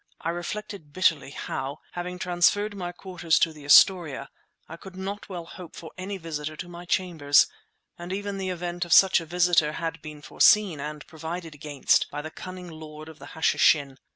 [0.19, 4.31] I reflected bitterly how, having transferred my quarters to the Astoria,
[4.67, 7.45] I could not well hope for any visitor to my chambers;
[7.99, 12.23] and even the event of such a visitor had been foreseen and provided against by
[12.23, 13.97] the cunning lord of the Hashishin.